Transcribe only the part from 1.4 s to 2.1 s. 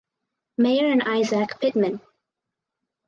Pitman.